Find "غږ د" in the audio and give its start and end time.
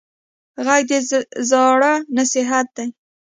0.65-0.91